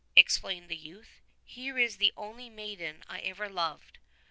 exclaimed 0.15 0.67
the 0.67 0.75
youth, 0.75 1.21
"here 1.43 1.77
is 1.77 1.97
the 1.97 2.11
only 2.17 2.49
maiden 2.49 3.03
I 3.07 3.19
ever 3.19 3.47
loved. 3.47 3.99